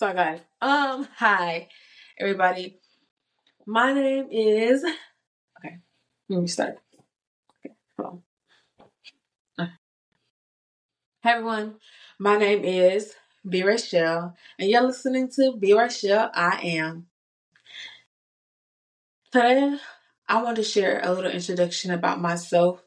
Sorry, 0.00 0.14
guys. 0.14 0.40
Um, 0.62 1.06
hi, 1.18 1.68
everybody. 2.18 2.80
My 3.66 3.92
name 3.92 4.28
is. 4.30 4.82
Okay, 4.82 5.76
let 6.30 6.40
me 6.40 6.46
start. 6.48 6.78
Okay, 7.58 7.74
hold 7.98 8.22
on. 9.58 9.66
Hey, 11.22 11.30
everyone. 11.32 11.74
My 12.18 12.38
name 12.38 12.64
is 12.64 13.12
B. 13.46 13.60
Rachelle, 13.62 14.32
and 14.58 14.70
you're 14.70 14.80
listening 14.80 15.28
to 15.36 15.58
B. 15.60 15.72
Rachelle 15.72 16.30
I 16.32 16.60
Am. 16.62 17.08
Today, 19.30 19.76
I 20.26 20.42
want 20.42 20.56
to 20.56 20.62
share 20.62 21.02
a 21.04 21.12
little 21.12 21.30
introduction 21.30 21.90
about 21.90 22.22
myself 22.22 22.82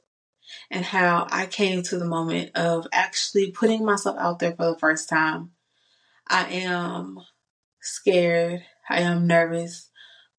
and 0.71 0.83
how 0.83 1.27
I 1.29 1.45
came 1.45 1.83
to 1.83 1.99
the 1.99 2.05
moment 2.05 2.57
of 2.57 2.87
actually 2.91 3.51
putting 3.51 3.85
myself 3.85 4.17
out 4.17 4.39
there 4.39 4.55
for 4.55 4.65
the 4.65 4.79
first 4.79 5.09
time. 5.09 5.52
I 6.27 6.45
am 6.45 7.19
scared. 7.81 8.63
I 8.89 9.01
am 9.01 9.27
nervous, 9.27 9.89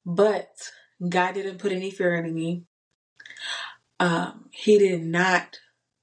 but 0.05 0.71
God 1.07 1.35
didn't 1.35 1.59
put 1.59 1.73
any 1.73 1.91
fear 1.91 2.15
in 2.15 2.35
me. 2.35 2.65
Um, 4.01 4.49
he 4.51 4.79
did 4.79 5.03
not 5.03 5.61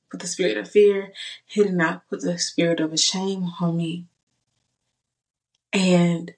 put 0.10 0.20
the 0.20 0.28
spirit 0.28 0.58
of 0.58 0.70
fear. 0.70 1.14
He 1.46 1.64
did 1.64 1.74
not 1.74 2.08
put 2.10 2.22
the 2.22 2.38
spirit 2.38 2.80
of 2.80 2.98
shame 3.00 3.52
on 3.60 3.78
me. 3.78 4.08
And 5.74 6.34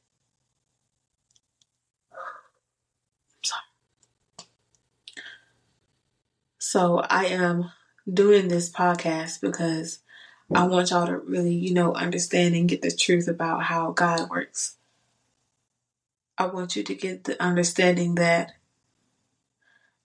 sorry. 3.43 3.61
so 6.59 6.99
I 7.09 7.25
am 7.25 7.71
doing 8.11 8.47
this 8.47 8.71
podcast 8.71 9.41
because 9.41 10.02
I 10.55 10.67
want 10.67 10.91
y'all 10.91 11.07
to 11.07 11.17
really, 11.17 11.53
you 11.55 11.73
know, 11.73 11.93
understand 11.93 12.55
and 12.55 12.69
get 12.69 12.81
the 12.81 12.91
truth 12.91 13.27
about 13.27 13.63
how 13.63 13.91
God 13.91 14.29
works. 14.29 14.77
I 16.37 16.47
want 16.47 16.75
you 16.75 16.83
to 16.83 16.95
get 16.95 17.23
the 17.23 17.41
understanding 17.41 18.15
that 18.15 18.53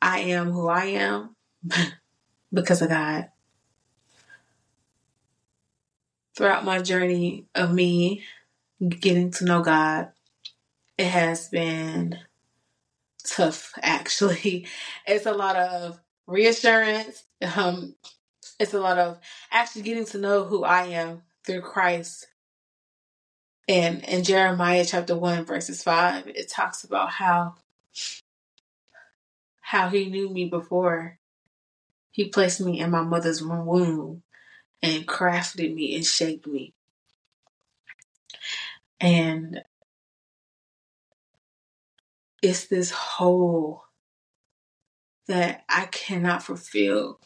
I 0.01 0.21
am 0.21 0.51
who 0.51 0.69
I 0.69 0.85
am 0.87 1.37
because 2.53 2.83
of 2.83 2.89
God. 2.89 3.31
Throughout 6.37 6.65
my 6.65 6.81
journey 6.81 7.47
of 7.55 7.73
me 7.73 8.23
getting 8.89 9.31
to 9.33 9.45
know 9.45 9.63
God, 9.63 10.13
it 10.97 11.07
has 11.07 11.49
been 11.49 12.19
tough 13.27 13.73
actually. 13.83 14.67
It's 15.07 15.27
a 15.27 15.33
lot 15.33 15.57
of 15.57 16.01
reassurance. 16.27 17.25
Um, 17.57 17.95
it's 18.59 18.75
a 18.75 18.81
lot 18.81 18.99
of 18.99 19.19
actually 19.51 19.83
getting 19.83 20.05
to 20.07 20.19
know 20.19 20.45
who 20.45 20.65
I 20.65 20.85
am 20.87 21.23
through 21.45 21.61
Christ. 21.63 22.27
And 23.69 24.03
in 24.05 24.25
Jeremiah 24.25 24.85
chapter 24.85 25.17
1 25.17 25.45
verses 25.45 25.83
5 25.83 26.29
it 26.29 26.49
talks 26.49 26.85
about 26.85 27.11
how 27.11 27.57
how 29.61 29.89
he 29.91 30.09
knew 30.09 30.31
me 30.31 30.47
before. 30.47 31.19
He 32.11 32.29
placed 32.29 32.61
me 32.61 32.81
in 32.81 32.91
my 32.91 33.03
mother's 33.03 33.43
womb 33.43 34.23
and 34.83 35.07
crafted 35.07 35.75
me 35.75 35.95
and 35.95 36.05
shaped 36.05 36.47
me. 36.47 36.73
And 39.01 39.63
it's 42.43 42.67
this 42.67 42.91
hole 42.91 43.85
that 45.27 45.65
I 45.69 45.87
cannot 45.87 46.43
fulfill 46.43 47.21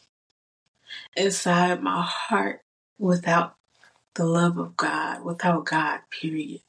inside 1.15 1.81
my 1.81 2.01
heart 2.01 2.61
without 2.97 3.55
the 4.15 4.25
love 4.25 4.57
of 4.57 4.77
God, 4.77 5.23
without 5.23 5.65
God, 5.65 6.01
period. 6.09 6.61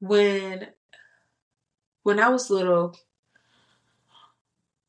When 0.00 0.68
when 2.02 2.18
I 2.18 2.28
was 2.28 2.50
little, 2.50 2.96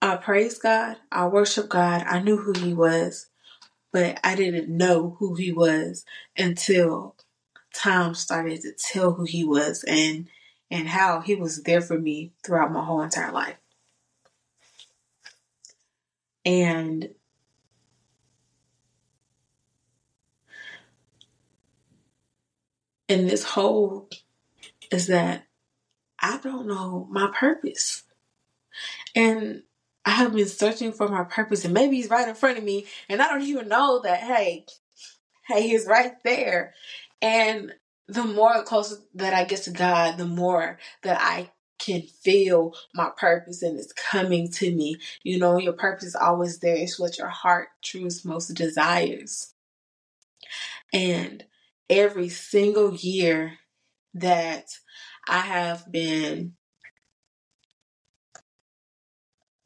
I 0.02 0.16
praised 0.18 0.62
God, 0.62 0.98
I 1.12 1.28
worshiped 1.28 1.70
God, 1.70 2.04
I 2.08 2.22
knew 2.22 2.38
who 2.38 2.54
He 2.54 2.74
was, 2.74 3.28
but 3.92 4.20
I 4.24 4.36
didn't 4.36 4.70
know 4.70 5.18
who 5.20 5.36
He 5.36 5.52
was 5.52 6.06
until 6.38 7.16
time 7.74 8.14
started 8.14 8.62
to 8.62 8.72
tell 8.74 9.14
who 9.14 9.24
He 9.24 9.44
was 9.44 9.84
and 9.88 10.28
and 10.70 10.88
how 10.88 11.20
He 11.22 11.36
was 11.36 11.64
there 11.64 11.82
for 11.82 12.00
me 12.00 12.32
throughout 12.44 12.72
my 12.72 12.84
whole 12.84 13.02
entire 13.02 13.32
life. 13.32 13.58
And 16.46 17.10
and 23.08 23.30
this 23.30 23.44
whole 23.44 24.10
is 24.92 25.08
that 25.08 25.46
I 26.20 26.40
don't 26.42 26.68
know 26.68 27.08
my 27.10 27.32
purpose. 27.34 28.04
And 29.16 29.64
I 30.06 30.12
have 30.12 30.34
been 30.34 30.48
searching 30.48 30.94
for 30.94 31.08
my 31.08 31.24
purpose, 31.24 31.66
and 31.66 31.74
maybe 31.74 31.98
he's 31.98 32.10
right 32.10 32.28
in 32.28 32.36
front 32.36 32.58
of 32.58 32.64
me, 32.64 32.88
and 33.08 33.22
I 33.22 33.28
don't 33.28 33.44
even 33.44 33.68
know 33.68 34.02
that, 34.04 34.20
hey, 34.20 34.66
hey, 35.48 35.68
he's 35.68 35.86
right 35.86 36.14
there. 36.24 36.74
And 37.22 37.74
the 38.08 38.24
more 38.24 38.64
closer 38.64 38.96
that 39.16 39.34
I 39.34 39.44
get 39.44 39.64
to 39.64 39.72
God, 39.72 40.18
the 40.18 40.26
more 40.26 40.80
that 41.04 41.20
I 41.22 41.52
can 41.84 42.02
feel 42.02 42.74
my 42.94 43.10
purpose 43.18 43.62
and 43.62 43.80
it's 43.80 43.94
coming 43.94 44.50
to 44.52 44.74
me. 44.74 44.98
You 45.24 45.40
know, 45.40 45.58
your 45.58 45.74
purpose 45.74 46.06
is 46.06 46.16
always 46.16 46.60
there. 46.60 46.76
It's 46.76 47.00
what 47.00 47.18
your 47.18 47.30
heart 47.30 47.70
truest 47.82 48.26
most 48.26 48.50
desires. 48.50 49.54
And 50.94 51.46
every 51.90 52.30
single 52.30 52.94
year 52.94 53.58
that 54.14 54.78
I 55.28 55.40
have 55.40 55.92
been 55.92 56.54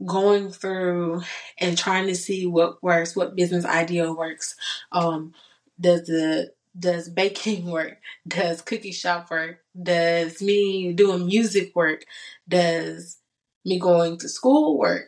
going 0.05 0.51
through 0.51 1.23
and 1.57 1.77
trying 1.77 2.07
to 2.07 2.15
see 2.15 2.45
what 2.45 2.81
works, 2.83 3.15
what 3.15 3.35
business 3.35 3.65
idea 3.65 4.11
works. 4.13 4.55
Um, 4.91 5.33
does 5.79 6.03
the 6.03 6.53
does 6.77 7.09
baking 7.09 7.65
work? 7.71 7.97
Does 8.27 8.61
cookie 8.61 8.91
shop 8.91 9.31
work? 9.31 9.64
Does 9.81 10.41
me 10.41 10.93
doing 10.93 11.25
music 11.25 11.75
work? 11.75 12.05
Does 12.47 13.17
me 13.65 13.79
going 13.79 14.17
to 14.19 14.29
school 14.29 14.77
work? 14.77 15.07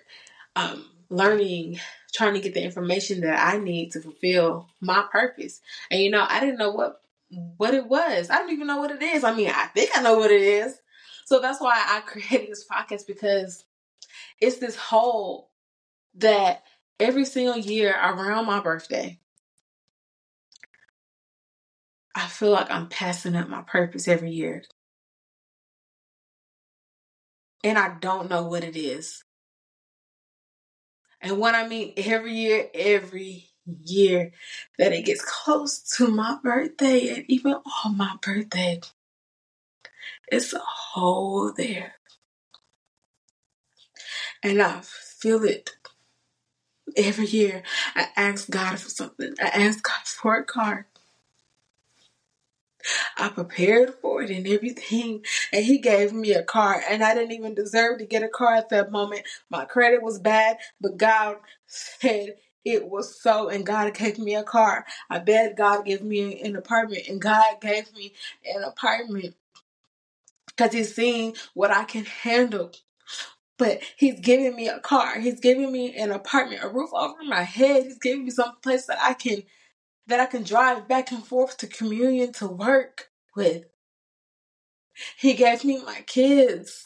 Um, 0.56 0.86
learning, 1.10 1.80
trying 2.14 2.34
to 2.34 2.40
get 2.40 2.54
the 2.54 2.64
information 2.64 3.22
that 3.22 3.54
I 3.54 3.58
need 3.58 3.92
to 3.92 4.02
fulfill 4.02 4.70
my 4.82 5.06
purpose. 5.12 5.62
And 5.92 6.02
you 6.02 6.12
know, 6.12 6.26
I 6.28 6.40
didn't 6.40 6.58
know 6.58 6.72
what 6.72 7.02
what 7.30 7.74
it 7.74 7.88
was. 7.88 8.30
I 8.30 8.38
don't 8.38 8.52
even 8.52 8.68
know 8.68 8.78
what 8.78 8.92
it 8.92 9.02
is. 9.02 9.24
I 9.24 9.34
mean, 9.34 9.50
I 9.50 9.66
think 9.68 9.92
I 9.96 10.02
know 10.02 10.18
what 10.18 10.32
it 10.32 10.42
is. 10.42 10.80
So 11.26 11.40
that's 11.40 11.60
why 11.60 11.76
I 11.76 12.00
created 12.06 12.50
this 12.50 12.66
podcast 12.70 13.08
because 13.08 13.66
it's 14.40 14.58
this 14.58 14.76
hole 14.76 15.50
that 16.16 16.64
every 17.00 17.26
single 17.26 17.58
year 17.58 17.92
around 17.92 18.46
my 18.46 18.60
birthday, 18.60 19.20
I 22.18 22.26
feel 22.26 22.50
like 22.50 22.72
I'm 22.72 22.88
passing 22.90 23.36
up 23.36 23.48
my 23.48 23.62
purpose 23.62 24.08
every 24.08 24.32
year. 24.32 24.64
And 27.64 27.78
I 27.78 27.96
don't 28.00 28.28
know 28.28 28.42
what 28.48 28.64
it 28.64 28.76
is. 28.76 29.24
And 31.22 31.38
what 31.38 31.54
I 31.54 31.68
mean 31.68 31.94
every 31.96 32.34
year, 32.34 32.70
every 32.74 33.52
year 33.86 34.32
that 34.80 34.94
it 34.94 35.06
gets 35.06 35.24
close 35.24 35.80
to 35.98 36.08
my 36.08 36.40
birthday 36.44 37.10
and 37.10 37.26
even 37.28 37.54
on 37.86 37.98
my 37.98 38.16
birthday, 38.20 38.82
it's 40.32 40.54
a 40.54 40.60
hole 40.60 41.54
there. 41.56 41.94
And 44.42 44.60
I 44.60 44.82
feel 44.82 45.44
it 45.44 45.70
every 46.96 47.28
year. 47.28 47.62
I 47.96 48.08
ask 48.16 48.50
God 48.50 48.80
for 48.80 48.90
something. 48.90 49.36
I 49.40 49.50
ask 49.50 49.84
God 49.84 50.02
for 50.06 50.36
a 50.36 50.44
car. 50.44 50.88
I 53.18 53.30
prepared 53.30 53.96
for 54.02 54.22
it 54.24 54.32
and 54.32 54.48
everything. 54.48 55.26
And 55.54 55.66
he 55.66 55.80
gave 55.80 56.14
me 56.14 56.34
a 56.34 56.44
car. 56.44 56.84
And 56.90 57.04
I 57.04 57.14
didn't 57.14 57.34
even 57.34 57.56
deserve 57.56 58.00
to 58.00 58.06
get 58.06 58.24
a 58.24 58.30
car 58.30 58.56
at 58.56 58.70
that 58.70 58.92
moment. 58.92 59.24
My 59.50 59.66
credit 59.66 60.02
was 60.04 60.20
bad, 60.20 60.58
but 60.82 60.98
God 60.98 61.38
said 61.68 62.38
it 62.66 62.90
was 62.90 63.22
so. 63.22 63.50
And 63.50 63.66
God 63.66 63.94
gave 63.94 64.20
me 64.20 64.36
a 64.36 64.44
car. 64.44 64.86
I 65.10 65.20
begged 65.20 65.58
God 65.58 65.86
give 65.86 66.04
me 66.04 66.42
an 66.42 66.56
apartment. 66.56 67.08
And 67.08 67.22
God 67.22 67.62
gave 67.62 67.94
me 67.94 68.14
an 68.46 68.64
apartment. 68.64 69.36
Because 70.48 70.74
he's 70.74 70.96
seeing 70.96 71.36
what 71.54 71.72
I 71.72 71.86
can 71.86 72.06
handle. 72.06 72.72
But 73.58 73.82
he's 73.98 74.20
giving 74.20 74.56
me 74.56 74.70
a 74.70 74.80
car. 74.82 75.20
He's 75.20 75.40
giving 75.40 75.72
me 75.72 75.96
an 75.98 76.12
apartment, 76.12 76.64
a 76.64 76.70
roof 76.70 76.92
over 76.94 77.24
my 77.26 77.44
head. 77.44 77.86
He's 77.86 78.00
giving 78.00 78.26
me 78.26 78.32
some 78.32 78.58
place 78.62 78.88
that 78.88 79.00
I 79.02 79.14
can 79.16 79.44
that 80.08 80.20
I 80.20 80.26
can 80.26 80.44
drive 80.44 80.88
back 80.88 81.12
and 81.12 81.26
forth 81.26 81.58
to 81.58 81.68
communion 81.68 82.34
to 82.34 82.48
work 82.48 83.10
with. 83.36 83.66
He 85.18 85.34
gave 85.34 85.64
me 85.64 85.84
my 85.84 86.02
kids. 86.08 86.84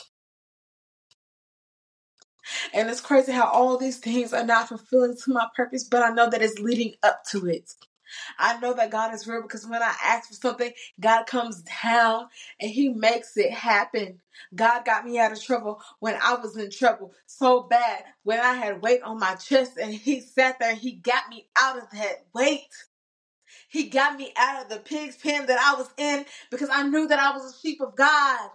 And 2.74 2.90
it's 2.90 3.02
crazy 3.02 3.32
how 3.32 3.48
all 3.48 3.78
these 3.78 3.98
things 4.00 4.34
are 4.34 4.46
not 4.46 4.70
fulfilling 4.70 5.18
to 5.26 5.34
my 5.34 5.48
purpose, 5.56 5.84
but 5.84 6.04
I 6.04 6.12
know 6.12 6.30
that 6.30 6.42
it's 6.42 6.60
leading 6.60 6.94
up 7.04 7.24
to 7.32 7.48
it. 7.48 7.74
I 8.40 8.60
know 8.60 8.74
that 8.74 8.92
God 8.92 9.14
is 9.14 9.28
real 9.28 9.42
because 9.42 9.66
when 9.68 9.82
I 9.82 9.94
ask 10.04 10.30
for 10.30 10.36
something, 10.36 10.72
God 11.00 11.26
comes 11.26 11.64
down 11.84 12.28
and 12.60 12.72
He 12.72 12.90
makes 12.90 13.38
it 13.38 13.52
happen. 13.52 14.20
God 14.56 14.86
got 14.86 15.06
me 15.06 15.20
out 15.20 15.32
of 15.32 15.44
trouble 15.44 15.82
when 16.00 16.16
I 16.22 16.36
was 16.36 16.58
in 16.58 16.72
trouble 16.72 17.14
so 17.26 17.64
bad 17.64 18.04
when 18.24 18.40
I 18.40 18.54
had 18.54 18.82
weight 18.82 19.02
on 19.04 19.20
my 19.20 19.36
chest 19.36 19.78
and 19.82 19.94
He 19.94 20.22
sat 20.22 20.60
there. 20.60 20.76
He 20.76 20.94
got 20.94 21.30
me 21.30 21.48
out 21.58 21.78
of 21.78 21.90
that 21.94 22.26
weight. 22.34 22.68
He 23.72 23.86
got 23.90 24.18
me 24.18 24.34
out 24.38 24.64
of 24.64 24.70
the 24.70 24.80
pig's 24.80 25.18
pen 25.18 25.48
that 25.48 25.60
I 25.60 25.78
was 25.80 25.90
in 25.98 26.26
because 26.52 26.70
I 26.72 26.84
knew 26.84 27.08
that 27.08 27.20
I 27.20 27.32
was 27.32 27.56
a 27.56 27.60
sheep 27.60 27.82
of 27.82 27.96
God. 27.96 28.50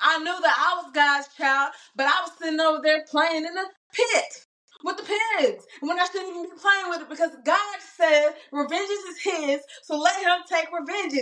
I 0.00 0.18
knew 0.18 0.40
that 0.42 0.56
I 0.58 0.82
was 0.82 0.92
God's 0.92 1.28
child, 1.36 1.72
but 1.96 2.06
I 2.06 2.22
was 2.22 2.32
sitting 2.38 2.60
over 2.60 2.80
there 2.82 3.04
playing 3.08 3.46
in 3.46 3.54
the 3.54 3.66
pit 3.92 4.46
with 4.84 4.96
the 4.98 5.04
pigs 5.04 5.64
when 5.80 5.98
I 6.00 6.06
shouldn't 6.06 6.30
even 6.30 6.44
be 6.44 6.56
playing 6.60 6.90
with 6.90 7.02
it 7.02 7.08
because 7.08 7.30
God 7.44 7.76
said 7.96 8.34
revenge 8.52 8.90
is 8.90 9.22
his, 9.22 9.60
so 9.82 9.98
let 9.98 10.20
him 10.22 10.42
take 10.48 10.68
revenge 10.72 11.14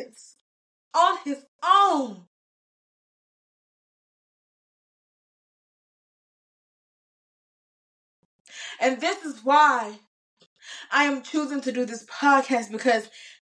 on 0.94 1.18
his 1.24 1.44
own. 1.64 2.22
And 8.80 9.00
this 9.00 9.24
is 9.24 9.44
why 9.44 9.94
I 10.92 11.04
am 11.04 11.22
choosing 11.22 11.60
to 11.62 11.72
do 11.72 11.84
this 11.86 12.06
podcast 12.06 12.72
because 12.72 13.10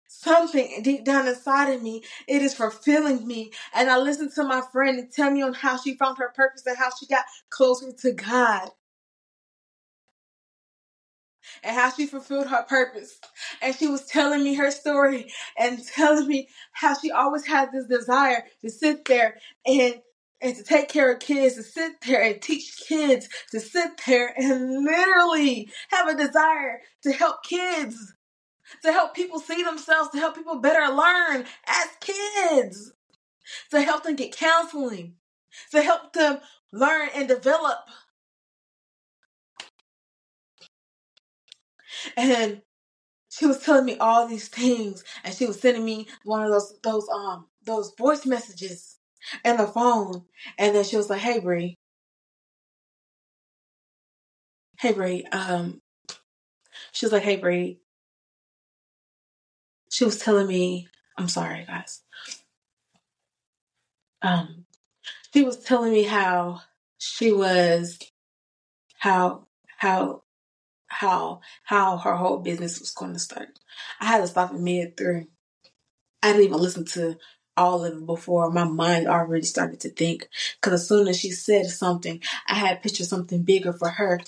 something 0.07 0.81
deep 0.83 1.05
down 1.05 1.27
inside 1.27 1.73
of 1.73 1.83
me, 1.83 2.03
it 2.27 2.41
is 2.41 2.53
fulfilling 2.55 3.27
me. 3.27 3.51
And 3.75 3.89
I 3.89 3.97
listen 3.97 4.31
to 4.35 4.43
my 4.43 4.61
friend 4.71 4.99
and 4.99 5.11
tell 5.11 5.31
me 5.31 5.41
on 5.43 5.53
how 5.53 5.77
she 5.77 5.95
found 5.95 6.17
her 6.19 6.33
purpose 6.35 6.63
and 6.65 6.77
how 6.77 6.89
she 6.99 7.07
got 7.07 7.25
closer 7.51 7.91
to 8.01 8.13
God. 8.13 8.69
and 11.63 11.75
how 11.75 11.91
she 11.91 12.05
fulfilled 12.05 12.47
her 12.47 12.63
purpose. 12.63 13.19
And 13.61 13.75
she 13.75 13.87
was 13.87 14.05
telling 14.05 14.43
me 14.43 14.55
her 14.55 14.71
story 14.71 15.31
and 15.57 15.83
telling 15.85 16.27
me 16.27 16.49
how 16.73 16.95
she 16.97 17.11
always 17.11 17.45
had 17.45 17.71
this 17.71 17.85
desire 17.85 18.45
to 18.61 18.69
sit 18.69 19.05
there 19.05 19.37
and 19.65 19.95
and 20.41 20.55
to 20.55 20.63
take 20.63 20.89
care 20.89 21.11
of 21.11 21.19
kids, 21.19 21.55
to 21.55 21.63
sit 21.63 21.93
there 22.07 22.21
and 22.23 22.41
teach 22.41 22.77
kids, 22.87 23.29
to 23.51 23.59
sit 23.59 24.01
there 24.07 24.33
and 24.37 24.85
literally 24.85 25.69
have 25.89 26.07
a 26.09 26.15
desire 26.17 26.81
to 27.03 27.11
help 27.13 27.43
kids, 27.43 28.13
to 28.83 28.91
help 28.93 29.15
people 29.15 29.39
see 29.39 29.63
themselves, 29.63 30.11
to 30.11 30.19
help 30.19 30.35
people 30.35 30.59
better 30.59 30.93
learn 30.93 31.45
as 31.67 31.87
kids, 32.01 32.93
to 33.71 33.81
help 33.81 34.03
them 34.03 34.15
get 34.15 34.35
counseling, 34.35 35.15
to 35.71 35.81
help 35.81 36.13
them 36.13 36.39
learn 36.73 37.09
and 37.15 37.27
develop. 37.29 37.79
And 42.17 42.61
she 43.31 43.47
was 43.47 43.59
telling 43.59 43.85
me 43.85 43.97
all 43.99 44.27
these 44.27 44.49
things 44.49 45.03
and 45.25 45.35
she 45.35 45.47
was 45.47 45.61
sending 45.61 45.85
me 45.85 46.07
one 46.25 46.43
of 46.43 46.51
those 46.51 46.75
those 46.83 47.09
um 47.09 47.47
those 47.65 47.93
voice 47.99 48.25
messages 48.25 48.98
in 49.43 49.57
the 49.57 49.67
phone. 49.67 50.25
And 50.57 50.75
then 50.75 50.83
she 50.83 50.97
was 50.97 51.09
like 51.09 51.21
hey 51.21 51.39
Bree. 51.39 51.77
Hey 54.79 54.93
Bree 54.93 55.25
um 55.31 55.81
she 56.91 57.05
was 57.05 57.13
like 57.13 57.23
hey 57.23 57.37
Bree. 57.37 57.79
She 59.91 60.05
was 60.05 60.19
telling 60.19 60.47
me 60.47 60.87
I'm 61.17 61.27
sorry 61.27 61.65
guys. 61.65 62.01
Um 64.21 64.65
she 65.33 65.43
was 65.43 65.57
telling 65.57 65.93
me 65.93 66.03
how 66.03 66.61
she 66.97 67.31
was 67.31 67.99
how 68.97 69.47
how 69.77 70.23
how 70.87 71.41
how 71.63 71.97
her 71.97 72.15
whole 72.15 72.39
business 72.39 72.79
was 72.79 72.91
going 72.91 73.13
to 73.13 73.19
start. 73.19 73.59
I 74.01 74.05
had 74.05 74.19
to 74.19 74.27
stop 74.27 74.51
in 74.51 74.63
mid 74.63 74.97
through 74.97 75.27
I 76.21 76.31
didn't 76.31 76.45
even 76.45 76.57
listen 76.59 76.85
to 76.85 77.17
all 77.59 77.85
of 77.85 77.93
it 77.93 78.07
before 78.07 78.51
my 78.51 78.65
mind 78.65 79.07
already 79.09 79.45
started 79.45 79.81
to 79.81 79.91
think. 79.91 80.29
Because 80.61 80.81
as 80.81 80.89
soon 80.89 81.09
as 81.09 81.19
she 81.19 81.31
said 81.31 81.67
something, 81.67 82.21
I 82.49 82.55
had 82.55 82.83
pictured 82.83 83.07
something 83.07 83.43
bigger 83.43 83.73
for 83.73 83.89
her. 83.89 84.21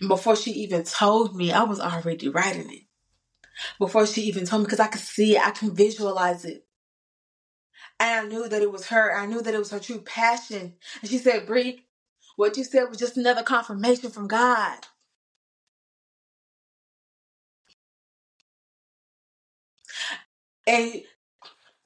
And 0.00 0.08
before 0.08 0.36
she 0.36 0.52
even 0.52 0.84
told 0.84 1.36
me, 1.36 1.52
I 1.52 1.64
was 1.64 1.80
already 1.80 2.28
writing 2.28 2.72
it. 2.72 2.82
Before 3.78 4.06
she 4.06 4.22
even 4.22 4.46
told 4.46 4.62
me, 4.62 4.66
because 4.66 4.80
I 4.80 4.88
could 4.88 5.00
see 5.02 5.36
it, 5.36 5.46
I 5.46 5.52
can 5.52 5.74
visualize 5.74 6.44
it. 6.46 6.66
And 8.00 8.26
I 8.26 8.28
knew 8.28 8.48
that 8.48 8.62
it 8.62 8.72
was 8.72 8.88
her. 8.88 9.16
I 9.16 9.26
knew 9.26 9.42
that 9.42 9.54
it 9.54 9.58
was 9.58 9.70
her 9.72 9.80
true 9.80 10.00
passion. 10.00 10.74
And 11.02 11.10
she 11.10 11.18
said, 11.18 11.46
Brie, 11.46 11.84
what 12.36 12.56
you 12.56 12.64
said 12.64 12.84
was 12.88 12.98
just 12.98 13.16
another 13.16 13.42
confirmation 13.44 14.10
from 14.10 14.28
God. 14.28 14.78
And 20.66 21.02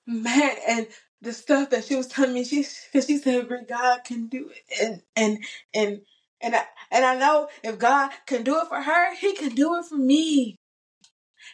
man, 0.07 0.57
and 0.69 0.87
the 1.23 1.33
stuff 1.33 1.71
that 1.71 1.85
she 1.85 1.97
was 1.97 2.09
telling 2.09 2.35
me, 2.35 2.45
she 2.45 2.65
because 2.93 3.07
she 3.07 3.19
said, 3.19 3.49
"Bring 3.49 3.67
God 3.69 4.05
can 4.05 4.29
do 4.29 4.51
it," 4.51 4.81
and 4.83 5.03
and 5.17 5.45
and 5.75 6.03
and 6.41 6.57
I 6.57 6.65
and 6.91 7.05
I 7.05 7.17
know 7.17 7.49
if 7.63 7.79
God 7.79 8.11
can 8.27 8.43
do 8.45 8.61
it 8.61 8.69
for 8.69 8.81
her, 8.83 9.15
He 9.17 9.35
can 9.35 9.55
do 9.55 9.77
it 9.79 9.87
for 9.87 9.97
me. 9.97 10.57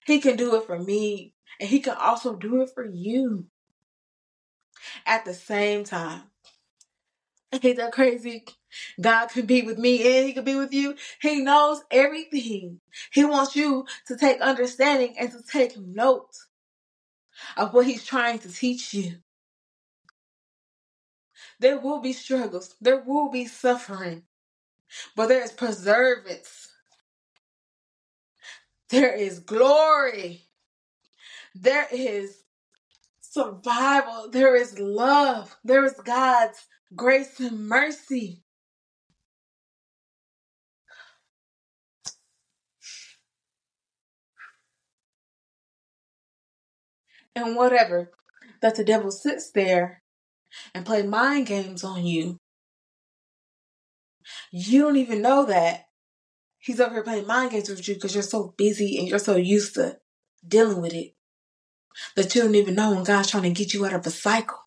He 0.07 0.21
can 0.21 0.37
do 0.37 0.57
it 0.57 0.65
for 0.67 0.79
me, 0.79 1.35
and 1.61 1.69
He 1.69 1.81
can 1.81 1.97
also 1.97 2.37
do 2.37 2.63
it 2.63 2.71
for 2.75 2.87
you 2.87 3.47
at 5.07 5.25
the 5.25 5.35
same 5.35 5.85
time. 5.85 6.25
Ain't 7.63 7.79
that 7.79 7.93
crazy? 7.93 8.45
God 9.01 9.29
can 9.29 9.47
be 9.47 9.63
with 9.63 9.79
me 9.79 10.19
and 10.19 10.27
He 10.29 10.33
can 10.33 10.45
be 10.45 10.55
with 10.57 10.73
you. 10.73 10.95
He 11.21 11.41
knows 11.41 11.83
everything. 11.91 12.81
He 13.13 13.25
wants 13.25 13.57
you 13.57 13.87
to 14.07 14.17
take 14.17 14.41
understanding 14.41 15.17
and 15.19 15.31
to 15.33 15.43
take 15.43 15.77
note 15.79 16.31
of 17.57 17.75
what 17.75 17.87
He's 17.87 18.05
trying 18.05 18.39
to 18.41 18.53
teach 18.53 18.95
you. 18.95 19.17
There 21.61 21.79
will 21.79 22.01
be 22.01 22.13
struggles. 22.13 22.75
There 22.81 23.01
will 23.01 23.31
be 23.31 23.47
suffering. 23.47 24.25
But 25.17 25.29
there 25.29 25.43
is 25.45 25.53
preservance. 25.53 26.69
There 28.91 29.15
is 29.15 29.41
glory. 29.41 30.43
There 31.55 31.89
is 31.93 32.45
survival. 33.21 34.31
There 34.31 34.57
is 34.57 34.79
love. 34.79 35.57
There 35.65 35.85
is 35.85 35.95
God's 36.05 36.67
grace 36.97 37.41
and 37.41 37.69
mercy. 37.69 38.43
And 47.41 47.57
whatever 47.57 48.11
that 48.61 48.77
the 48.77 48.85
devil 48.85 49.11
sits 49.11 49.51
there 49.51 50.03
and 50.75 50.85
play 50.85 51.03
mind 51.03 51.47
games 51.47 51.83
on 51.83 52.05
you, 52.05 52.39
you 54.51 54.83
don't 54.83 54.97
even 54.97 55.23
know 55.23 55.47
that 55.47 55.87
he's 56.59 56.81
over 56.81 56.95
here 56.95 57.03
playing 57.03 57.27
mind 57.27 57.53
games 57.53 57.69
with 57.69 57.87
you 57.89 57.95
because 57.95 58.15
you're 58.15 58.23
so 58.23 58.55
busy 58.57 58.99
and 58.99 59.09
you're 59.09 59.19
so 59.19 59.37
used 59.37 59.75
to 59.75 59.99
dealing 60.47 60.81
with 60.81 60.93
it 60.93 61.15
that 62.15 62.35
you 62.35 62.43
don't 62.43 62.55
even 62.55 62.75
know 62.75 62.95
when 62.95 63.05
God's 63.05 63.31
trying 63.31 63.43
to 63.45 63.51
get 63.51 63.75
you 63.75 63.85
out 63.87 63.95
of 63.95 64.07
a 64.07 64.11
cycle, 64.11 64.59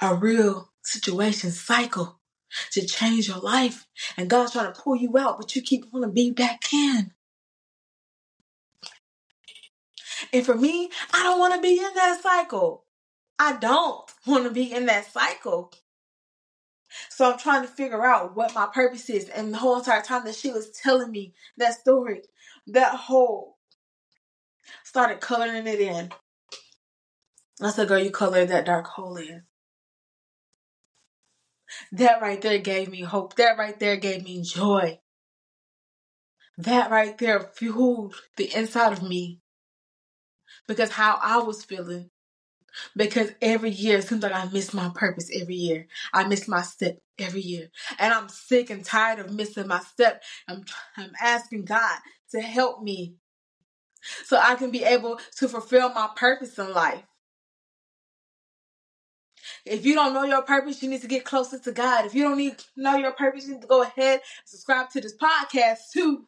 a 0.00 0.14
real 0.14 0.70
situation 0.82 1.50
cycle 1.50 2.20
to 2.72 2.86
change 2.86 3.28
your 3.28 3.38
life. 3.38 3.86
And 4.16 4.30
God's 4.30 4.52
trying 4.52 4.72
to 4.72 4.80
pull 4.80 4.96
you 4.96 5.16
out, 5.18 5.38
but 5.38 5.54
you 5.54 5.62
keep 5.62 5.84
wanting 5.92 6.10
to 6.10 6.14
be 6.14 6.30
back 6.30 6.72
in. 6.72 7.12
And 10.32 10.44
for 10.44 10.54
me, 10.54 10.90
I 11.12 11.22
don't 11.22 11.38
want 11.38 11.54
to 11.54 11.60
be 11.60 11.78
in 11.78 11.94
that 11.94 12.20
cycle. 12.22 12.84
I 13.38 13.56
don't 13.56 14.10
want 14.26 14.44
to 14.44 14.50
be 14.50 14.72
in 14.72 14.86
that 14.86 15.12
cycle. 15.12 15.72
So 17.10 17.30
I'm 17.30 17.38
trying 17.38 17.62
to 17.62 17.68
figure 17.68 18.04
out 18.04 18.36
what 18.36 18.54
my 18.54 18.66
purpose 18.66 19.08
is. 19.10 19.28
And 19.28 19.52
the 19.52 19.58
whole 19.58 19.78
entire 19.78 20.02
time 20.02 20.24
that 20.24 20.34
she 20.34 20.50
was 20.50 20.70
telling 20.70 21.10
me 21.10 21.34
that 21.56 21.74
story, 21.74 22.22
that 22.66 22.94
whole 22.94 23.58
started 24.84 25.20
coloring 25.20 25.66
it 25.66 25.80
in. 25.80 26.10
I 27.60 27.70
said, 27.70 27.88
girl, 27.88 27.98
you 27.98 28.10
colored 28.10 28.48
that 28.48 28.66
dark 28.66 28.86
hole 28.86 29.16
in. 29.16 29.42
That 31.92 32.22
right 32.22 32.40
there 32.40 32.58
gave 32.58 32.88
me 32.88 33.02
hope. 33.02 33.34
That 33.36 33.58
right 33.58 33.78
there 33.78 33.96
gave 33.96 34.24
me 34.24 34.42
joy. 34.42 35.00
That 36.56 36.90
right 36.90 37.16
there 37.18 37.40
fueled 37.40 38.14
the 38.36 38.54
inside 38.54 38.92
of 38.92 39.02
me. 39.02 39.40
Because 40.68 40.92
how 40.92 41.18
I 41.22 41.38
was 41.38 41.64
feeling. 41.64 42.10
Because 42.96 43.32
every 43.42 43.70
year 43.70 43.98
it 43.98 44.04
seems 44.04 44.22
like 44.22 44.32
I 44.34 44.46
miss 44.52 44.74
my 44.74 44.90
purpose 44.94 45.30
every 45.34 45.56
year. 45.56 45.88
I 46.12 46.28
miss 46.28 46.46
my 46.48 46.62
step 46.62 46.98
every 47.18 47.40
year. 47.40 47.70
And 47.98 48.14
I'm 48.14 48.28
sick 48.28 48.70
and 48.70 48.84
tired 48.84 49.18
of 49.18 49.32
missing 49.32 49.66
my 49.66 49.80
step. 49.80 50.22
I'm, 50.48 50.64
I'm 50.96 51.12
asking 51.20 51.64
God 51.64 51.98
to 52.32 52.40
help 52.40 52.82
me 52.82 53.16
so 54.24 54.38
I 54.38 54.54
can 54.56 54.70
be 54.70 54.84
able 54.84 55.18
to 55.38 55.48
fulfill 55.48 55.92
my 55.92 56.10
purpose 56.16 56.58
in 56.58 56.72
life. 56.72 57.02
If 59.64 59.86
you 59.86 59.94
don't 59.94 60.14
know 60.14 60.24
your 60.24 60.42
purpose, 60.42 60.82
you 60.82 60.90
need 60.90 61.02
to 61.02 61.08
get 61.08 61.24
closer 61.24 61.58
to 61.58 61.72
God. 61.72 62.06
If 62.06 62.14
you 62.14 62.24
don't 62.24 62.38
need 62.38 62.56
know 62.76 62.96
your 62.96 63.12
purpose, 63.12 63.46
you 63.46 63.54
need 63.54 63.62
to 63.62 63.68
go 63.68 63.82
ahead 63.82 64.20
and 64.20 64.22
subscribe 64.46 64.90
to 64.90 65.00
this 65.00 65.16
podcast 65.16 65.90
too. 65.92 66.24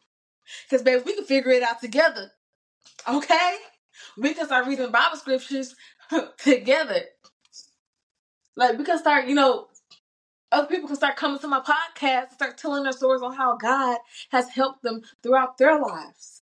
Because, 0.69 0.83
baby, 0.83 1.03
we 1.05 1.15
can 1.15 1.25
figure 1.25 1.51
it 1.51 1.63
out 1.63 1.81
together. 1.81 2.31
Okay? 3.09 3.57
We 4.17 4.33
can 4.33 4.45
start 4.45 4.67
reading 4.67 4.91
Bible 4.91 5.17
scriptures 5.17 5.75
together. 6.37 7.01
Like 8.55 8.77
we 8.77 8.83
can 8.83 8.99
start, 8.99 9.27
you 9.27 9.35
know, 9.35 9.67
other 10.51 10.67
people 10.67 10.87
can 10.87 10.97
start 10.97 11.15
coming 11.15 11.39
to 11.39 11.47
my 11.47 11.61
podcast, 11.61 12.33
start 12.33 12.57
telling 12.57 12.83
their 12.83 12.91
stories 12.91 13.21
on 13.21 13.35
how 13.35 13.57
God 13.57 13.97
has 14.31 14.49
helped 14.49 14.83
them 14.83 15.01
throughout 15.23 15.57
their 15.57 15.79
lives. 15.79 16.41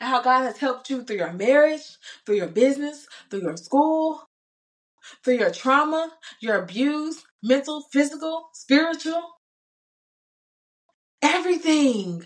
And 0.00 0.08
how 0.08 0.22
God 0.22 0.42
has 0.42 0.58
helped 0.58 0.90
you 0.90 1.02
through 1.02 1.16
your 1.16 1.32
marriage, 1.32 1.82
through 2.26 2.36
your 2.36 2.48
business, 2.48 3.06
through 3.30 3.42
your 3.42 3.56
school, 3.56 4.28
through 5.24 5.38
your 5.38 5.50
trauma, 5.50 6.12
your 6.40 6.62
abuse, 6.62 7.24
mental, 7.42 7.82
physical, 7.92 8.50
spiritual, 8.52 9.22
everything. 11.22 12.24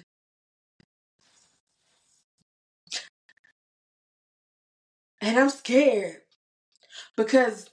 And 5.24 5.38
I'm 5.38 5.48
scared 5.48 6.18
because 7.16 7.70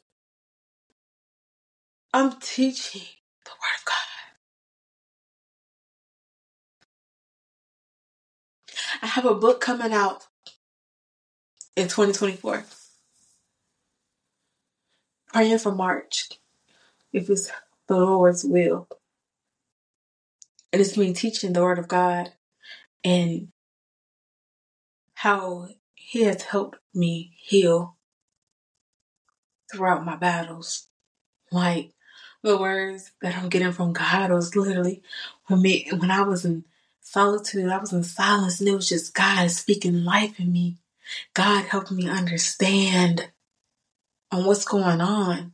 I'm 2.13 2.39
teaching 2.39 3.01
the 3.43 3.51
Word 3.51 3.77
of 3.77 3.85
God. 3.85 3.95
I 9.01 9.07
have 9.07 9.25
a 9.25 9.35
book 9.35 9.59
coming 9.59 9.91
out 9.91 10.27
in 11.75 11.89
2024. 11.89 12.63
Praying 15.33 15.57
for 15.57 15.75
March, 15.75 16.29
if 17.11 17.29
it's 17.29 17.51
the 17.89 17.97
Lord's 17.97 18.45
will. 18.45 18.87
And 20.71 20.81
it's 20.81 20.95
me 20.95 21.11
teaching 21.11 21.51
the 21.51 21.63
Word 21.63 21.79
of 21.79 21.89
God 21.89 22.31
and 23.03 23.49
how 25.15 25.67
He 26.11 26.23
has 26.23 26.41
helped 26.41 26.77
me 26.93 27.31
heal 27.37 27.95
throughout 29.71 30.03
my 30.03 30.17
battles. 30.17 30.87
Like 31.53 31.93
the 32.43 32.57
words 32.57 33.13
that 33.21 33.37
I'm 33.37 33.47
getting 33.47 33.71
from 33.71 33.93
God 33.93 34.29
was 34.29 34.53
literally 34.53 35.01
when 35.47 35.61
me 35.61 35.87
when 35.89 36.11
I 36.11 36.23
was 36.23 36.43
in 36.43 36.65
solitude, 36.99 37.69
I 37.69 37.77
was 37.77 37.93
in 37.93 38.03
silence, 38.03 38.59
and 38.59 38.67
it 38.67 38.75
was 38.75 38.89
just 38.89 39.13
God 39.13 39.49
speaking 39.51 40.03
life 40.03 40.37
in 40.37 40.51
me. 40.51 40.79
God 41.33 41.63
helped 41.63 41.91
me 41.91 42.09
understand 42.09 43.31
on 44.33 44.43
what's 44.43 44.65
going 44.65 44.99
on. 44.99 45.53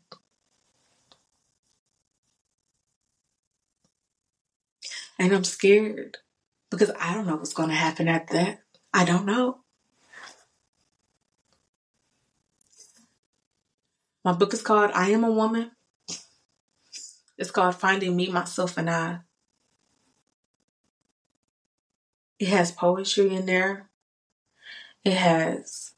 And 5.19 5.33
I'm 5.33 5.43
scared 5.43 6.17
because 6.71 6.89
I 6.99 7.13
don't 7.13 7.27
know 7.27 7.35
what's 7.35 7.53
going 7.53 7.69
to 7.69 7.75
happen 7.75 8.07
after 8.07 8.33
that. 8.33 8.63
I 8.91 9.05
don't 9.05 9.27
know. 9.27 9.59
My 14.27 14.33
book 14.33 14.53
is 14.53 14.61
called 14.61 14.91
I 14.93 15.11
Am 15.11 15.23
a 15.23 15.31
Woman. 15.31 15.71
It's 17.37 17.49
called 17.49 17.75
Finding 17.75 18.13
Me, 18.13 18.27
Myself, 18.27 18.77
and 18.77 18.89
I. 18.89 19.19
It 22.37 22.49
has 22.49 22.73
poetry 22.73 23.33
in 23.33 23.45
there. 23.45 23.89
It 25.05 25.13
has 25.13 25.93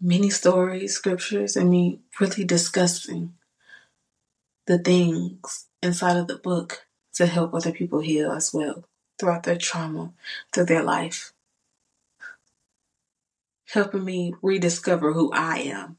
many 0.00 0.30
stories, 0.30 0.94
scriptures, 0.94 1.54
and 1.54 1.68
me 1.68 2.00
really 2.18 2.44
discussing 2.44 3.34
the 4.64 4.78
things 4.78 5.66
inside 5.82 6.16
of 6.16 6.28
the 6.28 6.38
book 6.38 6.86
to 7.16 7.26
help 7.26 7.52
other 7.52 7.72
people 7.72 8.00
heal 8.00 8.32
as 8.32 8.54
well 8.54 8.86
throughout 9.18 9.42
their 9.42 9.58
trauma, 9.58 10.14
through 10.50 10.64
their 10.64 10.82
life. 10.82 11.34
Helping 13.66 14.06
me 14.06 14.32
rediscover 14.40 15.12
who 15.12 15.30
I 15.34 15.58
am. 15.58 15.98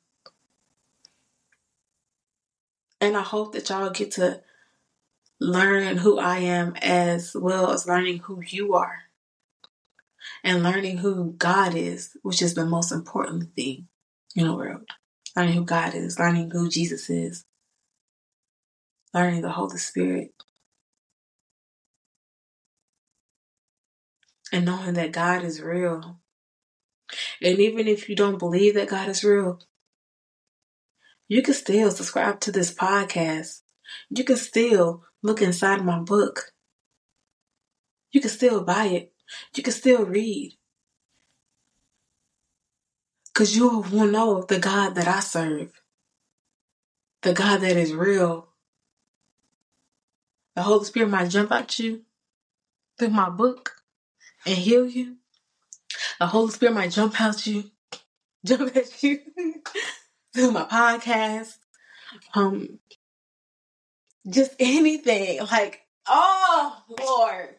And 3.02 3.18
I 3.18 3.24
hope 3.24 3.54
that 3.54 3.68
y'all 3.70 3.90
get 3.90 4.12
to 4.12 4.42
learn 5.40 5.98
who 5.98 6.20
I 6.20 6.38
am 6.38 6.76
as 6.82 7.36
well 7.36 7.72
as 7.72 7.88
learning 7.88 8.20
who 8.20 8.42
you 8.46 8.76
are. 8.76 9.00
And 10.44 10.64
learning 10.64 11.00
who 11.00 11.34
God 11.34 11.76
is, 11.76 12.16
which 12.22 12.42
is 12.44 12.54
the 12.54 12.66
most 12.66 12.92
important 12.92 13.56
thing 13.56 13.88
in 14.36 14.48
the 14.48 14.56
world. 14.56 14.84
Learning 15.36 15.56
who 15.56 15.66
God 15.66 15.96
is, 15.96 16.20
learning 16.20 16.52
who 16.52 16.70
Jesus 16.70 17.10
is, 17.10 17.44
learning 19.14 19.42
the 19.42 19.52
Holy 19.52 19.78
Spirit, 19.78 20.34
and 24.52 24.66
knowing 24.66 24.94
that 24.94 25.12
God 25.12 25.44
is 25.44 25.62
real. 25.62 26.20
And 27.42 27.60
even 27.60 27.88
if 27.88 28.10
you 28.10 28.16
don't 28.16 28.40
believe 28.40 28.76
that 28.76 28.90
God 28.90 29.10
is 29.10 29.24
real, 29.24 29.60
you 31.32 31.42
can 31.42 31.54
still 31.54 31.90
subscribe 31.92 32.42
to 32.42 32.52
this 32.52 32.74
podcast. 32.74 33.62
You 34.10 34.26
can 34.26 34.36
still 34.36 35.06
look 35.24 35.42
inside 35.42 35.82
my 35.86 35.98
book. 35.98 36.52
You 38.12 38.20
can 38.20 38.30
still 38.30 38.66
buy 38.66 38.88
it. 38.88 39.14
You 39.56 39.64
can 39.64 39.72
still 39.72 40.04
read. 40.04 40.58
Because 43.28 43.56
you 43.56 43.80
will 43.80 44.08
know 44.08 44.42
the 44.42 44.60
God 44.60 44.96
that 44.96 45.08
I 45.08 45.22
serve, 45.22 45.72
the 47.22 47.32
God 47.32 47.62
that 47.62 47.78
is 47.78 47.94
real. 47.94 48.50
The 50.58 50.64
Holy 50.64 50.84
Spirit 50.84 51.12
might 51.12 51.30
jump 51.30 51.54
at 51.54 51.80
you 51.80 52.02
through 53.00 53.12
my 53.12 53.30
book 53.30 53.72
and 54.46 54.58
heal 54.58 54.86
you. 54.86 55.16
The 56.20 56.28
Holy 56.28 56.52
Spirit 56.52 56.74
might 56.74 56.92
jump 56.92 57.22
out 57.22 57.48
you, 57.48 57.72
jump 58.46 58.76
at 58.76 59.02
you 59.02 59.22
through 60.34 60.52
my 60.52 60.64
podcast. 60.64 61.58
Um, 62.34 62.80
just 64.30 64.54
anything. 64.60 65.40
Like, 65.52 65.82
oh 66.08 66.84
Lord. 67.00 67.56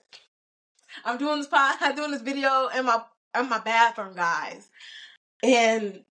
I'm 1.04 1.18
doing 1.18 1.38
this 1.38 1.46
pod, 1.48 1.76
I'm 1.80 1.96
doing 1.96 2.10
this 2.10 2.22
video 2.22 2.68
in 2.68 2.84
my 2.86 3.02
in 3.38 3.48
my 3.48 3.58
bathroom, 3.58 4.14
guys. 4.14 4.68
And 5.42 6.04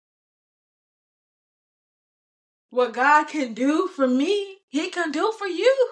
what 2.70 2.92
God 2.92 3.24
can 3.24 3.54
do 3.54 3.88
for 3.88 4.06
me, 4.06 4.58
He 4.68 4.90
can 4.90 5.10
do 5.10 5.32
for 5.36 5.46
you. 5.46 5.88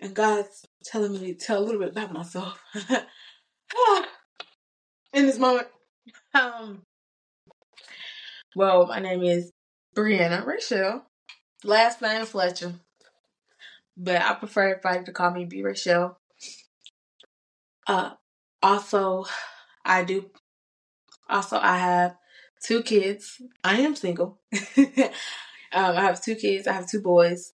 And 0.00 0.14
God's 0.14 0.66
telling 0.82 1.12
me 1.12 1.34
to 1.34 1.34
tell 1.34 1.58
a 1.58 1.64
little 1.64 1.80
bit 1.80 1.90
about 1.90 2.12
myself 2.12 2.62
in 5.12 5.26
this 5.26 5.38
moment. 5.38 5.68
Um, 6.32 6.82
well, 8.56 8.86
my 8.86 9.00
name 9.00 9.22
is 9.22 9.52
Brianna 9.96 10.44
Rachel. 10.46 11.02
Last 11.64 12.00
name 12.02 12.24
Fletcher. 12.24 12.74
But 13.96 14.22
I 14.22 14.34
prefer 14.34 14.70
everybody 14.70 15.04
to 15.04 15.12
call 15.12 15.30
me 15.32 15.44
B 15.44 15.62
Rachelle. 15.62 16.16
Uh 17.86 18.12
also 18.62 19.24
I 19.84 20.04
do 20.04 20.30
also 21.28 21.58
I 21.58 21.78
have 21.78 22.16
two 22.64 22.82
kids. 22.82 23.40
I 23.64 23.80
am 23.80 23.96
single. 23.96 24.40
um, 24.76 25.10
I 25.72 26.02
have 26.02 26.22
two 26.22 26.34
kids, 26.34 26.66
I 26.66 26.72
have 26.72 26.88
two 26.88 27.00
boys. 27.00 27.52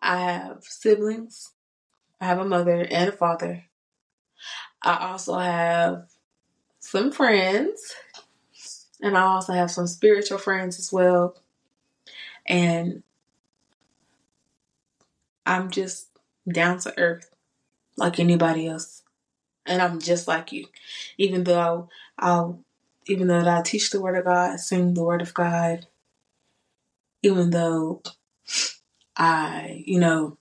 I 0.00 0.18
have 0.18 0.58
siblings. 0.62 1.52
I 2.20 2.26
have 2.26 2.38
a 2.38 2.44
mother 2.44 2.86
and 2.90 3.08
a 3.08 3.12
father. 3.12 3.64
I 4.82 5.10
also 5.10 5.38
have 5.38 6.04
some 6.84 7.10
friends. 7.10 7.94
And 9.00 9.16
I 9.16 9.22
also 9.22 9.52
have 9.52 9.70
some 9.70 9.86
spiritual 9.86 10.38
friends 10.38 10.78
as 10.78 10.92
well. 10.92 11.36
And 12.46 13.02
I'm 15.46 15.70
just 15.70 16.08
down 16.50 16.78
to 16.80 16.98
earth 16.98 17.34
like 17.96 18.20
anybody 18.20 18.66
else. 18.66 19.02
And 19.66 19.80
I'm 19.80 19.98
just 19.98 20.28
like 20.28 20.52
you. 20.52 20.66
Even 21.18 21.44
though 21.44 21.88
I'll 22.18 22.62
even 23.06 23.28
though 23.28 23.46
I 23.46 23.62
teach 23.62 23.90
the 23.90 24.00
word 24.00 24.16
of 24.16 24.24
God, 24.24 24.58
sing 24.60 24.94
the 24.94 25.02
word 25.04 25.20
of 25.20 25.34
God, 25.34 25.86
even 27.22 27.50
though 27.50 28.02
I, 29.16 29.82
you 29.86 30.00
know, 30.00 30.38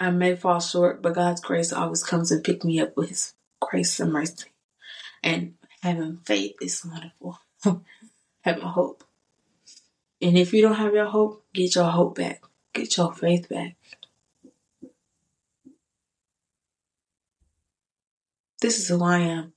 I 0.00 0.10
may 0.10 0.34
fall 0.34 0.58
short, 0.58 1.00
but 1.00 1.14
God's 1.14 1.40
grace 1.40 1.72
always 1.72 2.02
comes 2.02 2.32
and 2.32 2.42
pick 2.42 2.64
me 2.64 2.80
up 2.80 2.96
with 2.96 3.10
his 3.10 3.34
grace 3.60 4.00
and 4.00 4.12
mercy. 4.12 4.51
And 5.22 5.54
having 5.82 6.18
faith 6.24 6.56
is 6.60 6.84
wonderful. 6.84 7.38
having 8.42 8.62
hope. 8.62 9.04
And 10.20 10.38
if 10.38 10.52
you 10.52 10.62
don't 10.62 10.76
have 10.76 10.94
your 10.94 11.06
hope, 11.06 11.44
get 11.52 11.74
your 11.74 11.90
hope 11.90 12.16
back. 12.16 12.42
Get 12.72 12.96
your 12.96 13.12
faith 13.12 13.48
back. 13.48 13.76
This 18.60 18.78
is 18.78 18.88
who 18.88 19.02
I 19.02 19.18
am. 19.18 19.52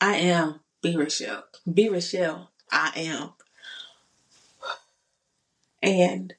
I 0.00 0.16
am 0.16 0.60
B. 0.82 0.94
Rachelle. 0.94 1.44
B. 1.72 1.88
Rachelle. 1.88 2.48
I 2.70 2.92
am. 2.96 3.30
And 5.82 6.34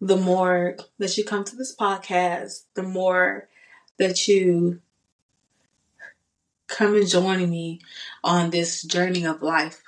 the 0.00 0.16
more 0.16 0.76
that 0.98 1.16
you 1.18 1.24
come 1.24 1.44
to 1.44 1.56
this 1.56 1.76
podcast, 1.76 2.64
the 2.74 2.82
more 2.82 3.48
that 3.98 4.26
you 4.26 4.80
come 6.68 6.94
and 6.94 7.08
join 7.08 7.48
me 7.50 7.80
on 8.24 8.50
this 8.50 8.82
journey 8.82 9.24
of 9.24 9.42
life, 9.42 9.82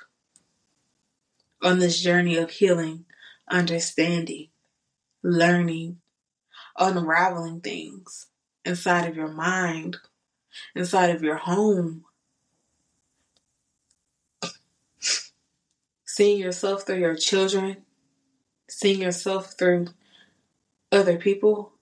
on 1.61 1.79
this 1.79 1.99
journey 2.01 2.37
of 2.37 2.51
healing, 2.51 3.05
understanding, 3.49 4.49
learning, 5.23 5.99
unraveling 6.77 7.61
things 7.61 8.27
inside 8.63 9.07
of 9.07 9.15
your 9.15 9.29
mind, 9.29 9.97
inside 10.75 11.09
of 11.09 11.23
your 11.23 11.37
home. 11.37 12.05
Seeing 16.05 16.39
yourself 16.39 16.83
through 16.83 16.99
your 16.99 17.15
children, 17.15 17.77
seeing 18.69 19.01
yourself 19.01 19.55
through 19.57 19.87
other 20.91 21.17
people. 21.17 21.73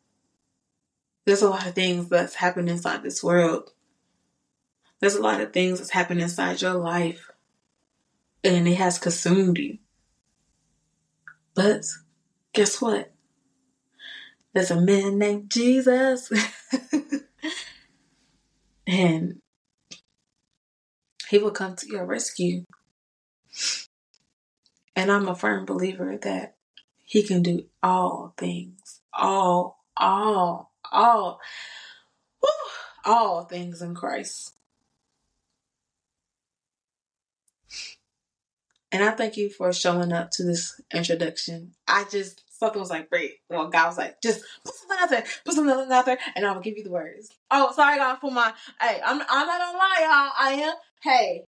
There's 1.26 1.42
a 1.42 1.50
lot 1.50 1.68
of 1.68 1.76
things 1.76 2.10
that's 2.10 2.36
happening 2.36 2.74
inside 2.74 3.04
this 3.04 3.24
world. 3.24 3.73
There's 5.04 5.16
a 5.16 5.22
lot 5.22 5.42
of 5.42 5.52
things 5.52 5.80
that's 5.80 5.90
happened 5.90 6.22
inside 6.22 6.62
your 6.62 6.76
life. 6.76 7.30
And 8.42 8.66
it 8.66 8.76
has 8.76 8.98
consumed 8.98 9.58
you. 9.58 9.80
But 11.56 11.84
guess 12.54 12.82
what? 12.82 13.12
There's 14.54 14.72
a 14.72 14.80
man 14.80 15.18
named 15.18 15.52
Jesus. 15.52 16.32
and 18.88 19.42
he 21.28 21.38
will 21.38 21.52
come 21.52 21.76
to 21.76 21.92
your 21.92 22.06
rescue. 22.06 22.64
And 24.96 25.12
I'm 25.12 25.28
a 25.28 25.36
firm 25.36 25.66
believer 25.66 26.18
that 26.22 26.56
he 27.04 27.24
can 27.24 27.44
do 27.44 27.66
all 27.84 28.36
things, 28.38 29.02
all, 29.14 29.84
all, 29.98 30.72
all, 30.90 31.42
whew, 32.40 32.50
all 33.04 33.44
things 33.44 33.82
in 33.82 33.96
Christ. 33.96 34.54
And 38.94 39.04
I 39.04 39.12
thank 39.12 39.38
you 39.38 39.50
for 39.50 39.74
showing 39.74 40.14
up 40.14 40.32
to 40.34 40.44
this 40.44 40.80
introduction. 40.94 41.74
I 41.88 42.06
just 42.12 42.44
something 42.52 42.80
was 42.80 42.92
like, 42.92 43.10
great. 43.10 43.34
Well, 43.50 43.70
God 43.70 43.88
was 43.88 43.98
like, 43.98 44.22
just 44.22 44.46
put 44.64 44.76
something 44.76 44.98
out 45.02 45.10
there, 45.10 45.26
put 45.46 45.56
something 45.56 45.92
out 45.92 46.06
there, 46.06 46.20
and 46.36 46.46
I 46.46 46.54
will 46.54 46.62
give 46.62 46.78
you 46.78 46.86
the 46.86 46.92
words. 46.92 47.32
Oh, 47.52 47.74
sorry, 47.74 47.98
God, 47.98 48.18
for 48.18 48.32
my. 48.32 48.54
Hey, 48.80 49.02
I'm 49.04 49.22
I'm 49.30 49.48
not 49.48 49.60
gonna 49.60 49.80
lie, 49.80 49.98
y'all. 50.02 50.32
I 50.40 50.54
am. 50.64 50.76
Hey, 51.04 51.44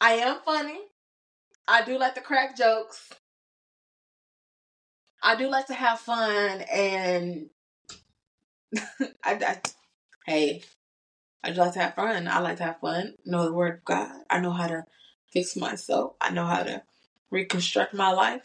I 0.00 0.12
am 0.14 0.38
funny. 0.46 0.80
I 1.68 1.84
do 1.84 1.98
like 1.98 2.14
to 2.16 2.22
crack 2.22 2.56
jokes. 2.56 3.10
I 5.22 5.36
do 5.36 5.50
like 5.50 5.66
to 5.66 5.74
have 5.74 6.00
fun, 6.00 6.62
and 6.72 7.50
I, 9.24 9.34
I, 9.34 9.60
hey, 10.26 10.62
I 11.44 11.50
do 11.50 11.60
like 11.60 11.74
to 11.74 11.80
have 11.80 11.96
fun. 11.96 12.28
I 12.28 12.40
like 12.40 12.58
to 12.58 12.64
have 12.64 12.80
fun. 12.80 13.14
Know 13.26 13.44
the 13.44 13.54
word 13.54 13.74
of 13.74 13.84
God. 13.84 14.10
I 14.30 14.40
know 14.40 14.52
how 14.52 14.68
to 14.68 14.84
fix 15.30 15.56
myself. 15.56 16.14
I 16.20 16.30
know 16.30 16.46
how 16.46 16.62
to 16.62 16.82
reconstruct 17.30 17.94
my 17.94 18.10
life. 18.12 18.42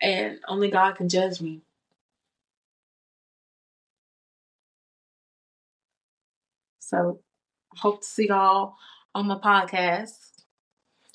And 0.00 0.38
only 0.46 0.70
God 0.70 0.96
can 0.96 1.08
judge 1.08 1.40
me. 1.40 1.60
So 6.78 7.20
hope 7.76 8.00
to 8.00 8.06
see 8.06 8.28
y'all 8.28 8.74
on 9.14 9.26
my 9.26 9.36
podcast 9.36 10.30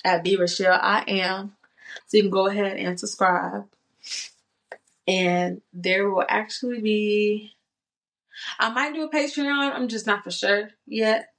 at 0.04 0.22
B 0.22 0.36
Rachelle 0.36 0.78
I 0.80 1.04
am. 1.08 1.56
So 2.06 2.16
you 2.16 2.24
can 2.24 2.30
go 2.30 2.46
ahead 2.46 2.76
and 2.76 2.98
subscribe. 3.00 3.66
And 5.06 5.62
there 5.72 6.08
will 6.08 6.24
actually 6.28 6.80
be 6.80 7.52
I 8.58 8.70
might 8.70 8.94
do 8.94 9.04
a 9.04 9.10
Patreon. 9.10 9.72
I'm 9.74 9.88
just 9.88 10.06
not 10.06 10.24
for 10.24 10.30
sure 10.30 10.70
yet. 10.86 11.33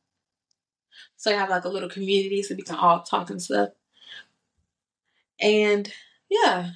So 1.18 1.32
I 1.32 1.36
have 1.36 1.50
like 1.50 1.66
a 1.66 1.70
little 1.70 1.90
community 1.90 2.42
so 2.44 2.56
we 2.56 2.64
can 2.64 2.76
all 2.76 3.02
talk 3.02 3.30
and 3.30 3.42
stuff. 3.42 3.70
And 5.40 5.92
yeah. 6.30 6.72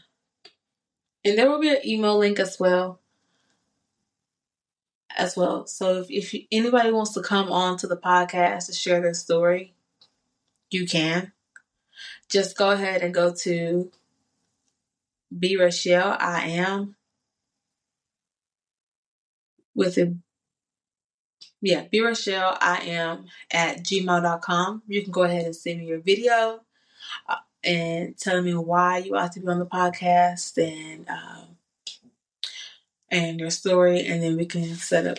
And 1.26 1.38
there 1.38 1.50
will 1.50 1.60
be 1.60 1.70
an 1.70 1.86
email 1.86 2.18
link 2.18 2.40
as 2.40 2.60
well. 2.60 3.00
As 5.18 5.36
well. 5.36 5.68
So 5.68 6.02
if, 6.02 6.10
if 6.10 6.46
anybody 6.52 6.92
wants 6.92 7.14
to 7.14 7.22
come 7.22 7.52
on 7.52 7.78
to 7.78 7.88
the 7.88 7.98
podcast 7.98 8.68
to 8.68 8.74
share 8.74 9.02
their 9.02 9.14
story, 9.14 9.74
you 10.70 10.88
can. 10.88 11.34
Just 12.30 12.58
go 12.58 12.72
ahead 12.72 13.02
and 13.02 13.14
go 13.14 13.34
to 13.34 13.92
B 15.38 15.58
Rachelle 15.58 16.16
I 16.20 16.48
am 16.48 16.96
with 19.76 19.98
a 19.98 20.16
yeah, 21.62 21.84
B 21.90 22.00
Rachelle 22.00 22.58
I 22.62 22.78
am 22.86 23.26
at 23.52 23.80
gmail.com. 23.84 24.84
You 24.88 25.02
can 25.04 25.12
go 25.12 25.24
ahead 25.24 25.46
and 25.46 25.56
send 25.56 25.80
me 25.80 25.88
your 25.88 26.00
video 26.00 26.62
uh, 27.28 27.36
and 27.64 28.18
tell 28.18 28.42
me 28.42 28.54
why 28.54 29.00
you 29.00 29.16
ought 29.16 29.34
to 29.34 29.40
be 29.40 29.48
on 29.48 29.60
the 29.60 29.66
podcast 29.66 30.58
and 30.58 31.08
uh, 31.10 31.44
and 33.10 33.40
your 33.40 33.50
story, 33.50 34.06
and 34.06 34.22
then 34.22 34.38
we 34.38 34.46
can 34.46 34.76
set 34.76 35.08
up 35.08 35.18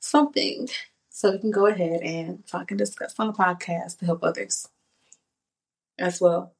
something 0.00 0.68
so 1.10 1.32
we 1.32 1.38
can 1.38 1.50
go 1.50 1.66
ahead 1.66 2.00
and 2.02 2.46
talk 2.46 2.70
and 2.70 2.78
discuss 2.78 3.14
on 3.18 3.28
the 3.28 3.32
podcast 3.32 3.98
to 3.98 4.06
help 4.06 4.22
others 4.24 4.68
as 5.98 6.20
well. 6.20 6.54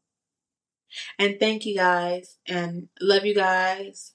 And 1.19 1.39
thank 1.41 1.67
you 1.67 1.77
guys, 1.77 2.37
and 2.47 2.89
love 3.01 3.25
you 3.25 3.35
guys, 3.35 4.13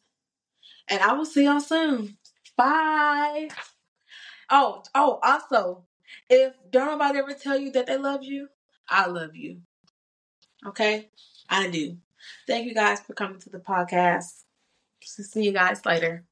and 0.87 1.01
I 1.01 1.13
will 1.13 1.25
see 1.25 1.43
y'all 1.45 1.59
soon. 1.59 2.17
Bye. 2.55 3.49
Oh, 4.49 4.83
oh, 4.95 5.19
also, 5.23 5.85
if 6.29 6.53
don't 6.71 6.87
nobody 6.99 7.19
ever 7.19 7.33
tell 7.33 7.57
you 7.57 7.71
that 7.71 7.87
they 7.87 7.97
love 7.97 8.23
you, 8.23 8.49
I 8.89 9.07
love 9.07 9.35
you. 9.35 9.61
Okay? 10.65 11.09
I 11.49 11.69
do. 11.69 11.97
Thank 12.47 12.65
you 12.65 12.73
guys 12.73 13.01
for 13.01 13.13
coming 13.13 13.39
to 13.39 13.49
the 13.49 13.59
podcast. 13.59 14.43
See 15.03 15.43
you 15.43 15.53
guys 15.53 15.85
later. 15.85 16.25